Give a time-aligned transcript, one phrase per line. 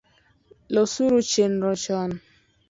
[0.73, 2.11] Losuru chenro chon